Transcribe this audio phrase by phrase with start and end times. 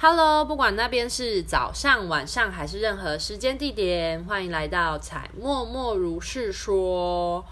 [0.00, 7.44] Hello，不管那边是早上、晚上还是任何时间地点，欢迎来到彩默默如是说。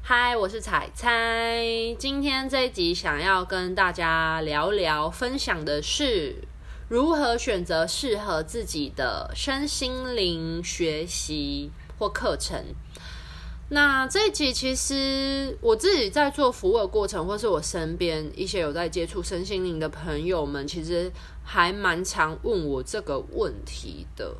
[0.00, 1.62] 嗨，我是彩彩，
[1.98, 6.36] 今天这一集想要跟大家聊聊，分享的是
[6.88, 12.64] 如何选择适合自己的身心灵学习或课程。
[13.74, 21.10] 那这一集其实我自己在做服务的过程，或是我身边一些有在接触身心灵的朋友们，其实
[21.42, 24.36] 还蛮常问我这个问题的。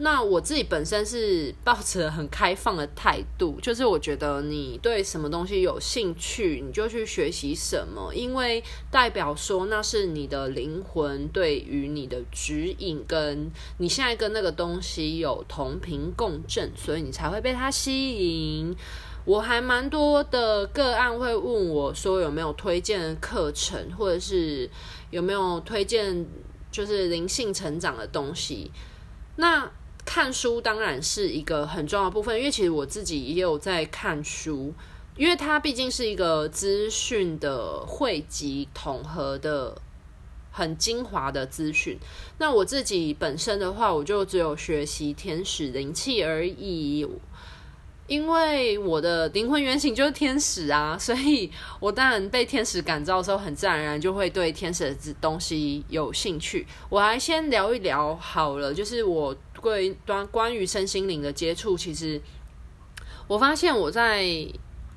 [0.00, 8.62] 那我自己本身是抱着很开放的态度，就是我觉得你对什么东西有兴趣，你就去学习什么，因为
[8.92, 18.76] 代表说那是你的灵魂对于你的指引，跟你现在跟那个东西有同频共振，所以你才会被它吸引。
[19.24, 24.70] 我还蛮多的个案会问我说有没有推荐的课程，或者是
[25.10, 26.24] 有没有推荐
[26.70, 28.70] 就是灵性成长的东西，
[29.34, 29.68] 那。
[30.08, 34.72] 看书当然是一个很重要的部分，因为其实我自己也有在看书，
[35.18, 39.78] 因为它毕竟是一个资讯的汇集、统合的
[40.50, 41.98] 很精华的资讯。
[42.38, 47.06] 那我自己本身的话，我就只有学习天使灵气而已。
[48.06, 56.66] 因为我的灵魂原型就是天使啊，所以我当然被天使感召的时候，很自然而然就会对天使的东西有兴趣。
[56.88, 62.20] 我还先聊一聊好了，就是我对关关于身心灵的接触，其实
[63.26, 64.26] 我发现我在。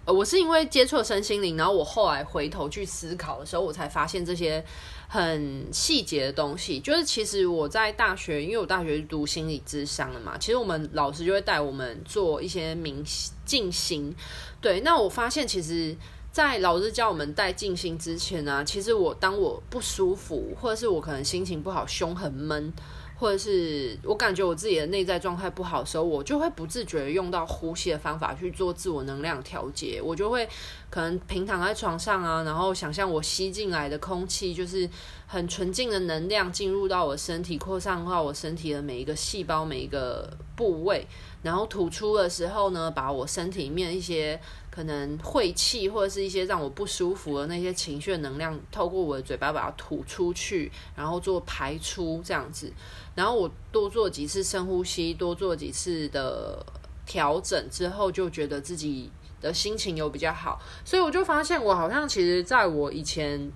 [0.04, 4.66] 呃，我是因为接触了身心灵，然后我后来回头去思考的时候，我才发现这些
[5.08, 6.80] 很细节的东西。
[6.80, 13.06] 就是其实我在大学，因为我大学是读心理咨商的嘛，其实我们老师就会带我们做一些冥
[13.46, 14.12] 静心。
[14.60, 15.96] 对，那我发现其实，
[16.32, 22.74] 在老师教我们带静心之前呢，其实我当我不舒服，或者是我可能心情不好，胸很闷。
[23.22, 30.02] 或者是我感觉我自己的内在状态不好的时候，我就会不自觉用到呼吸的方法去做自我能量调节。
[30.04, 30.50] 我就会
[30.92, 34.88] 可能平躺在床上啊，然后想象我吸进来的空气就是
[35.26, 41.08] 很纯净的能量进入到我身体，扩散到我身体的每一个细胞、每一个部位，
[41.42, 44.38] 然后吐出的时候呢，把我身体里面一些
[44.70, 52.70] 可能晦气或者是一些让我不舒服的那些情绪能量，透过我的嘴巴把它吐出去，然后做排出这样子。
[53.16, 56.66] 然后我多做几次深呼吸，多做几次的
[57.06, 59.10] 调整之后，就觉得自己
[59.42, 60.62] 的心情有比较好。
[60.86, 63.52] 所以我就发现，我好像其实在我以前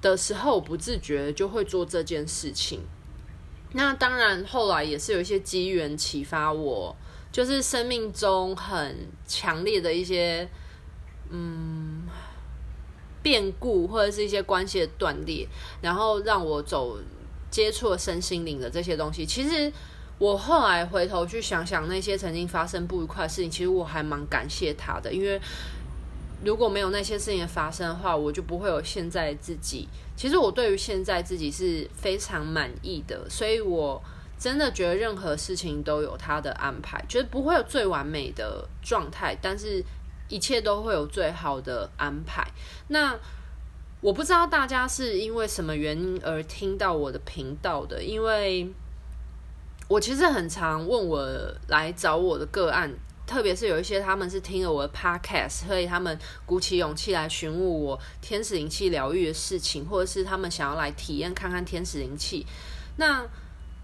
[0.00, 2.80] 的时候，不自觉就会做这件事情。
[3.72, 6.94] 那当然，后来也是有一些机缘启发我，
[7.32, 10.48] 就是生命中很强烈的一些
[11.30, 12.02] 嗯
[13.22, 15.48] 变故，或者是一些关系的断裂，
[15.80, 16.98] 然后让我走。
[17.52, 19.70] 接触了身心灵的这些东西，其实
[20.22, 25.40] 我后来回头去想想那些曾经发生不愉快的事情，其实我还蛮感谢他的，因为
[26.44, 29.88] 如果没有那些事情的发生的话，我就不会有现在自己。
[30.16, 34.00] 其实我对于现在自己是非常满意的，所以我
[34.38, 39.84] 真的觉得任何事情都有他的安排，觉得不会有最完美的状态，但是
[40.28, 42.46] 一切都会有最好的安排。
[42.86, 43.18] 那。
[44.00, 48.68] 我不知道大家是因为什么原因而听到我的频道的，因为
[49.92, 51.28] 我其实很常问我
[51.68, 52.90] 来找我的个案，
[53.26, 62.46] 特别是有一些他们是听了我的 podcast，所以他们鼓起勇气来询问我天使灵气疗愈的事情，或者是他们想要来体验看看天使灵气。
[62.96, 63.22] 那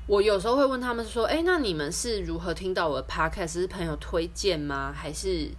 [0.06, 3.52] 我有时候会问他们说：“哎，那你们是如何听到我的 podcast？
[3.52, 4.91] 是朋友推荐吗？
[4.97, 5.50] 还是？”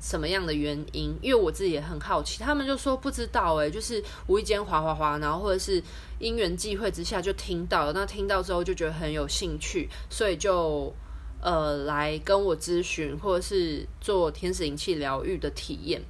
[0.00, 1.16] 什么样的原因？
[1.20, 5.82] 因为我自己也很好奇，他们就说不知道哎，就是无意间滑滑滑，然后或者是
[6.18, 10.94] 因缘际会之下就听到了，那听到之后就觉得很有兴趣，所以就
[11.40, 16.02] 呃来跟我咨询，或者是做天使灵气疗愈的体验。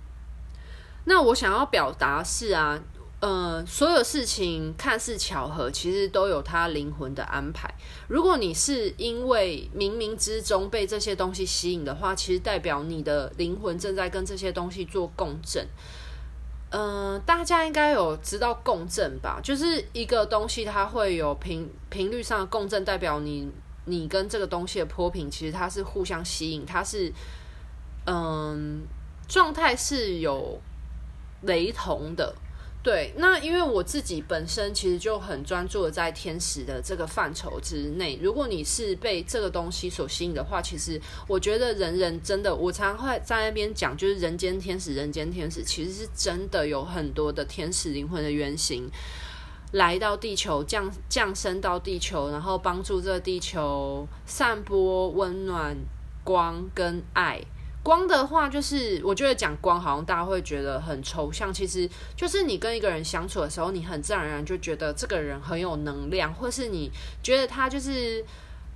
[1.05, 2.83] 那我想要表达是啊。
[3.21, 7.69] 呃，所有事情看似巧合，其实都有它灵魂的安排。
[8.07, 15.67] 如果你是因为冥冥之中被这些东西吸引的话，其实代表你的灵魂正在跟这些东西做共振。
[16.71, 19.41] 呃，大家应该有知道共振吧？
[19.43, 23.51] 就是一个东西它会有频频率上的共振，代表你
[23.87, 27.13] 你跟这个东西的波频其实它是互相吸引，它是
[28.07, 28.83] 嗯
[29.27, 30.61] 状态是有
[31.43, 32.33] 雷同的。
[32.89, 38.19] 对，那因为我自己本身其实就很专注的在天使的这个范畴之内。
[38.23, 48.91] 如果你是被这个东西所吸引的话，其实我觉得人人真的，我常常会在那边讲，就是人间天使，人间天使其实是真的有很多的天使灵魂的原型。
[49.73, 55.77] 来到地球，降降生到地球，然后帮助这个地球散播温暖、
[56.25, 57.45] 光跟爱。
[57.83, 61.53] 光的话，就是我觉得讲光，好像大家会觉得很抽象。
[61.53, 66.91] 其实就是你跟一个人相处的时候，你很自然而然就觉得这个人很有能量，或是你
[67.23, 68.25] 觉得他就是。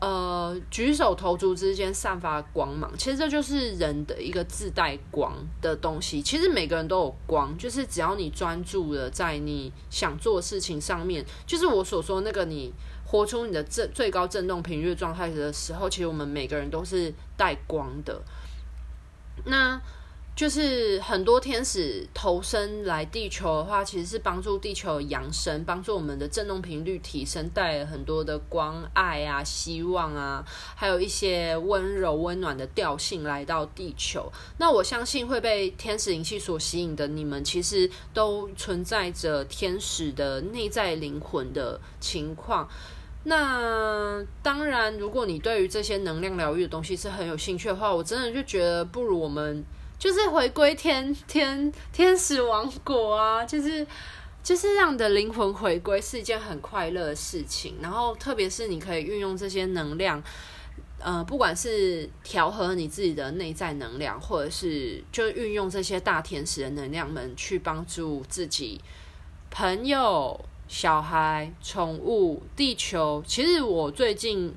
[0.05, 6.21] 呃，举手投足之间散发光芒，其实这就是人的一个自带光的东西。
[6.21, 12.75] 其实每个人都有光，就是只要你专注的在你想做的事情上面，就是我所说那个你
[13.07, 18.21] 活出你的最最高振动频率状态的时候，其实我们每个人都是带光的。
[19.45, 19.81] 那。
[20.35, 30.43] 就是很多天使投身来地球的话，其实是帮助地球扬升，帮助我们的振动频率提升，带来很多的光、爱啊、希望啊，
[30.75, 34.33] 还有一些温柔、温暖的调性来到地球。
[34.57, 42.67] 那我相信会被天使灵气所吸引的你们，其实都存在着天使的内在灵魂的情况。
[43.25, 49.65] 那当然，如果你对于这些能量疗愈的东西是很有兴趣的话，我真的就觉得不如我们。
[49.99, 53.87] 就是回归天 天天使王国啊，就是
[54.43, 57.77] 就是让你的灵魂回归是一件很快乐的事情。
[57.81, 60.21] 然后，特别是你可以运用这些能量，
[60.99, 68.81] 呃，不管是调和你自己的内在能量，或者是就运用这些大天使的能量们去帮助自己、
[69.53, 73.23] 朋友、小孩、宠物、地球。
[73.27, 74.55] 其实我最近。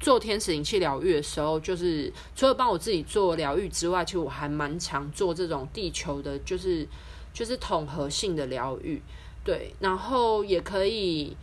[0.00, 6.88] 做天使灵气疗愈的时候，就是除了帮我自己做疗愈之外，其实我还蛮常做这种地球的，就是
[7.34, 9.02] 就是统合性的疗愈，
[9.44, 11.36] 对，然后也可以，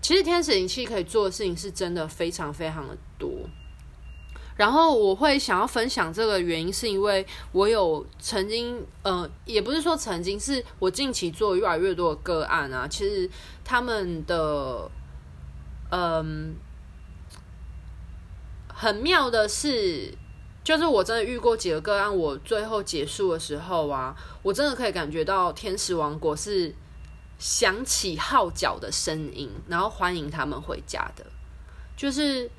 [0.00, 3.28] 其实天使灵气可以做的事情是真的非常非常的多。
[4.56, 13.28] 然后我会想要分享这个原因，是因为我有曾经，呃，也不是说曾经，是我近期做越来越多的个案啊，其实
[13.64, 14.90] 他们的，
[15.90, 16.54] 嗯。
[18.76, 20.12] 很妙的是，
[20.64, 26.74] 就是我真的遇过几个个案，我最后结束的时候啊，我真的可以感觉到天使王国是
[27.38, 31.24] 响起号角的声音，然后欢迎他们回家的。
[31.96, 32.50] 就是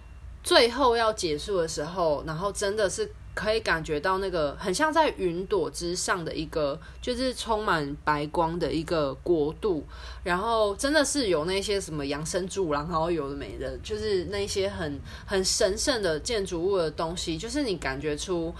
[0.45, 3.11] 最后要结束的时候，然后真的是。
[3.35, 9.85] 可以感觉到那个很像在云朵之上的一个，就是充满白光的一个国度，
[10.23, 18.55] 然后真的是有那些什么养生柱，然后有的没的，就是那些很很神圣的建筑物的东西，就是你感觉出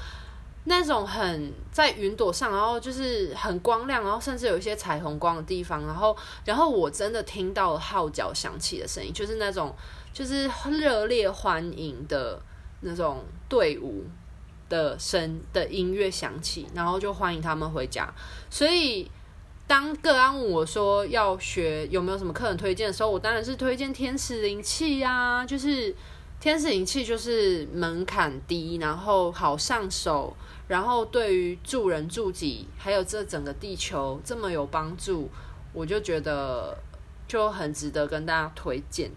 [0.65, 9.73] 那种很在云朵上，然后就是很光亮，然后甚至有一些彩虹光的地方，然后然后我真的听到号角响起的声音，就是那种
[10.15, 12.41] 就是热烈欢迎的
[12.79, 14.05] 那种队伍。
[14.67, 18.11] 的声的音乐响起，然后就欢迎他们回家。
[18.49, 19.07] 所以，
[19.67, 25.45] 当个案问我说要学有没有什么客人推荐的时候，我当然是推荐天使灵气呀。
[25.45, 25.95] 就是
[26.39, 30.35] 天使灵气就是门槛低，然后好上手，
[30.67, 35.29] 然后对于助人助己，还有这整个地球这么有帮助，
[35.73, 36.75] 我就觉得
[37.27, 39.11] 就很值得跟大家推荐。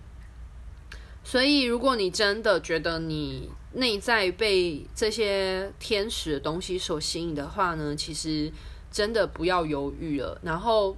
[1.30, 8.50] 所以，如果你真的觉得你内在被这些天使的东西所吸引的话呢，其实
[8.90, 10.40] 真的不要犹豫了。
[10.42, 10.96] 然后，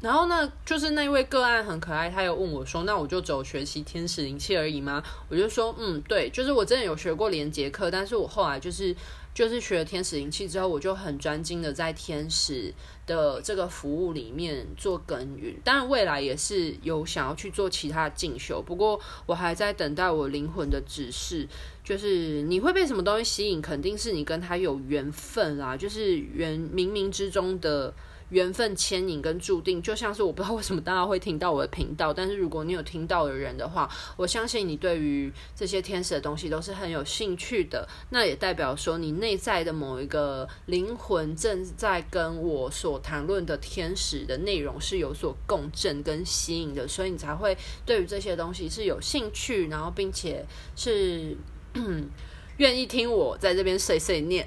[0.00, 8.94] 然后呢，就是那位个案很可爱，他又问我说：“那我就走学习天使灵气而已吗？”我就说：“嗯，对，就是我真的有学过连结课，但是我后来就是。”
[9.40, 12.74] 就是学了天使灵气之后，我就很专精的在天使
[13.06, 15.56] 的这个服务里面做耕耘。
[15.64, 21.48] 当然，未来也是有想要去做其他进修，不过我还在等待我灵魂的指示。
[21.82, 27.94] 就是你会被什么东西吸引，肯定是你跟他有缘分啦，就是缘冥冥之中的。
[28.30, 37.88] 缘分牵引跟注定，就像是我不知道为什么大家会听到我的频道，但是如果你有听到的人的话，我相信你对于这些天使的东西都是很有兴趣的。
[38.10, 50.46] 那也代表说你内在的某一个灵魂正在跟我所谈论的天使的内容是有所共振跟吸引的，所以你才会对于这些东西是有兴趣，然后并且
[50.76, 51.36] 是
[52.58, 54.46] 愿意听我在这边碎碎念。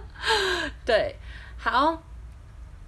[0.84, 1.16] 对，
[1.56, 2.02] 好。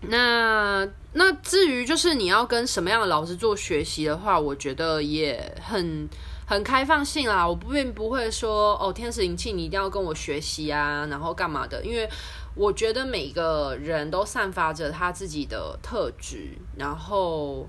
[0.08, 6.08] 那那至于就是你要跟什么样的老师做学习的话，我觉得也很
[6.46, 7.46] 很开放性啦。
[7.46, 11.84] 我不并不会说哦，天使灵气你一定要跟我学习啊，然后干嘛的？
[11.84, 12.08] 因为
[12.54, 17.68] 我觉得每个人都散发着他自己的特质，然后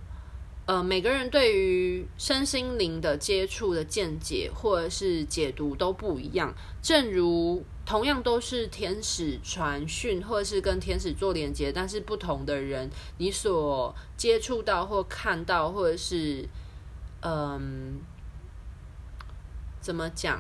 [0.66, 6.54] 呃，每个人对于身心灵的接触的见解或者是解读都不一样。
[6.82, 16.48] 正如同样都是天使传讯，或者是跟天使做连接，但是不同的人，你所接触到或看到，或者是
[17.22, 18.00] 嗯，
[19.82, 20.40] 怎么讲？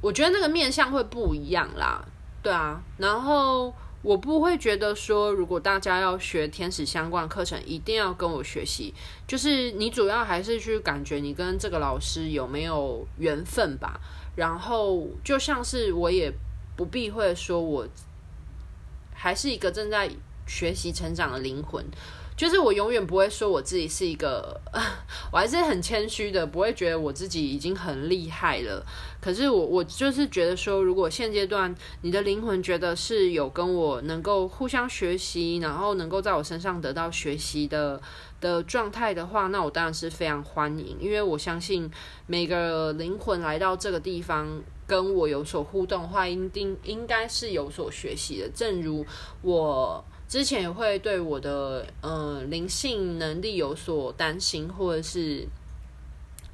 [0.00, 2.02] 我觉得那个面相会不一样啦。
[2.42, 3.74] 对啊，然后。
[4.02, 8.94] 我不会觉得说，如果大家要学天使相关课程，一定要跟我学习。
[9.26, 14.00] 就是你主要还是去感觉你跟这个老师有没有缘分吧。
[14.36, 16.32] 然后就像是我也
[16.76, 17.86] 不避讳说，我
[19.12, 20.10] 还是一个正在
[20.46, 21.84] 学习成长的灵魂。
[22.40, 24.58] 就是我永远不会说我自己是一个，
[25.30, 28.82] 我还是很谦虚的，不会觉得我自己已经很厉害了。
[29.20, 38.00] 可是我我就是觉得说，如果现阶段你的灵魂觉得是有跟我能够互相学习，然后能够在我身上得到学习的
[38.40, 41.90] 的状态的话，那我当然是非常欢迎，因为我相信
[42.26, 44.48] 每个灵魂来到这个地方
[44.86, 48.48] 跟我有所互动的话，一定应该是有所学习的。
[48.48, 49.04] 正如
[49.42, 50.02] 我。
[50.30, 55.44] 之前也会对我的呃灵性能力有所担心，或者是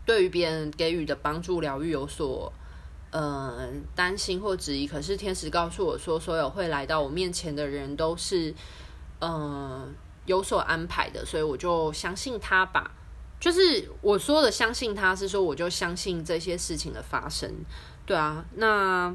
[0.06, 2.50] 对于别人给予的帮助疗愈有所
[3.11, 4.87] 呃担心或质疑。
[4.87, 8.54] 可是天使告诉我说，所有会来到我面前的人都是
[9.18, 9.87] 呃
[10.25, 12.90] 有所安排的，所以我就相信他吧。
[13.38, 17.52] 就是我说的相信他是说，我就相信这些事情的发生。
[18.06, 19.14] 对啊，那。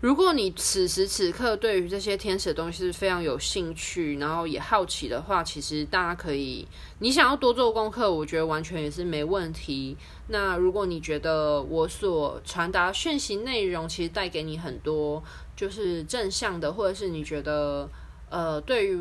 [0.00, 6.64] 如果你此时此刻对于这些天使的东西是非常有兴趣，然后也好奇的话，其实大家可以，
[7.00, 9.96] 你想要多做功课，我觉得完全也是没问题。
[10.28, 15.20] 那如果你觉得我所传达讯息内容其实带给你很多
[15.56, 17.90] 就是正向的，或者是你觉得
[18.30, 18.96] 呃对于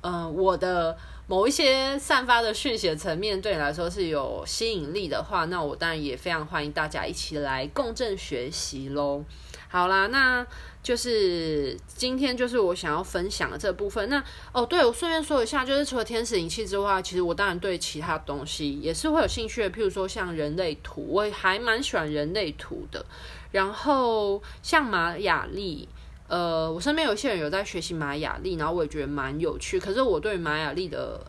[0.00, 0.96] 呃我的
[1.26, 9.22] 某一些散发的讯息的层面对你来说是有吸引力的话，那我当然也非常欢迎大家一起来共振学习喽。
[9.70, 10.46] 好啦，那
[10.82, 14.08] 就是今天就是我想要分享的这部分。
[14.08, 14.22] 那
[14.52, 19.70] 哦，对，我顺便说一下，就是除了天使灵气之外，其实我当然对其他东西也是会有兴趣的。
[19.70, 23.04] 譬如说像人类图，我还蛮喜欢人类图的。
[23.50, 25.86] 然后像玛雅历，
[26.28, 29.78] 呃，我身边有些人有在学习玛雅历，然后我也觉得蛮有趣。
[29.78, 31.20] 可是我对玛雅历的。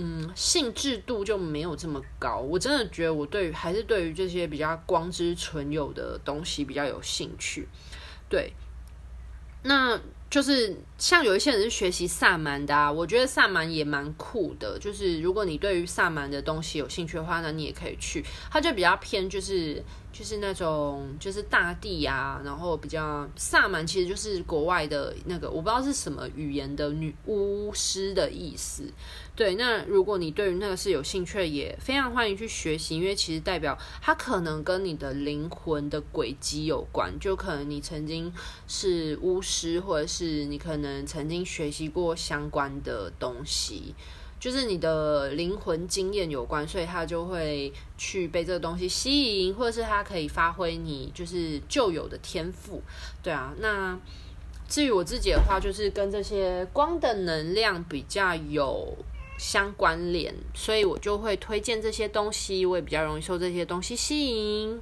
[0.00, 2.38] 嗯，兴致度就没有这么高。
[2.38, 7.66] 我真的觉得我对于还是对于这些比较光之存有的东西比较有兴趣。
[8.28, 8.52] 对，
[9.64, 9.98] 那
[10.30, 14.76] 就是像有一些人是学习萨满的啊，我觉得萨满也蛮酷的。
[14.80, 18.24] 就是如果你对于萨满的东西有兴趣的话，那你也可以去。
[18.50, 19.80] 它就比较偏就是
[20.12, 28.82] 就是那种就是大地啊，然后比较萨满其实就是国外的那个我不知道是什么语言的女巫师的意思。
[29.36, 38.32] 对，那如果你对于那个是有兴趣，也非常欢迎去学习，因为其实代表它可能跟你的灵魂的轨迹有关，就可能你曾经
[38.66, 43.94] 是巫师，或者是你可能嗯曾经学习过相关的东西，
[44.40, 52.82] 就是你的灵魂经验有关，所以他就会去被这个东西吸引，或者是他可以发挥你就是旧有的天赋。
[53.22, 53.98] 对啊，那
[54.68, 58.96] 至于我自己的话，就是跟这些光的能量比较有。
[59.40, 64.80] 相关联，所以我就会推荐这些东西，我也比较容易受这些东西吸引。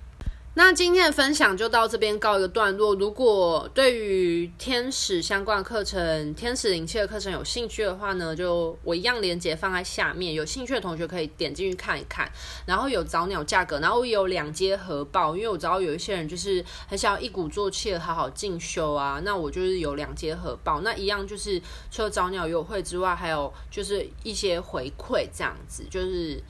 [0.59, 2.95] 那今天的分享就到这边告一个段落。
[2.95, 12.27] 如果对于天使相关课程、天使灵气的课程有兴趣的话呢，就我一样连接放在下面，有兴趣的同学可以点进去看一看。
[12.65, 21.61] 然后有早鸟价格，然后有两阶核报，因为我知道有一些人就是很想要一鼓作气的好好进修啊，那我就是有两阶核报，那一样就是
[21.91, 26.43] 除了早鸟优惠之外，还有就是一些回馈这样子，就是。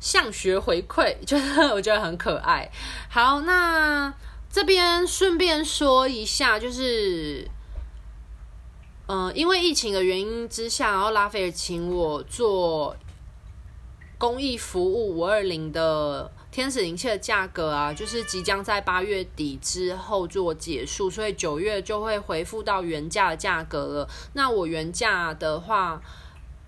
[0.00, 2.70] 向学回馈，就是我觉得很可爱。
[3.10, 4.12] 好，那
[4.50, 7.46] 这边顺便说一下，就是，
[9.06, 12.96] 嗯、因为疫情的原因之下，然后拉斐尔请我做
[14.16, 24.08] 公益服务五二零的天使灵气的价格啊，就是即将在八月底之后做结束，所以九月就会恢复到原价的价格了。
[24.32, 26.00] 那我原价的话，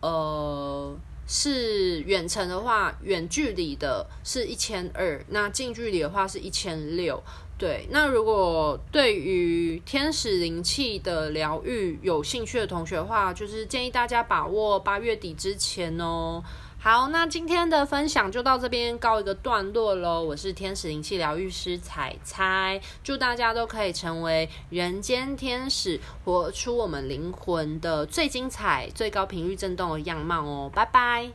[0.03, 0.95] 呃。
[1.35, 7.23] 是远程的话，远距离的是一千二，那近距离的话是一千六。
[7.57, 16.45] 对，那如果对于天使灵气的疗愈有兴趣的同学的话，就是建议大家把握八月底之前哦。
[16.85, 20.21] 好，那今天的分享就到这边告一个段落喽。
[20.21, 30.69] 我是天使灵气疗愈师彩彩，祝大家都可以成为人间天使，活出我们灵魂的最精彩、最高频率震动的样貌哦。
[30.75, 31.31] 拜拜。